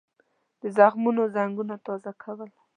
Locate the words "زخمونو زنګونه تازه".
0.77-2.11